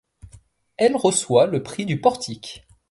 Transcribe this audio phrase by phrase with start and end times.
[0.77, 2.67] Elle reçoit le Prix du Portique.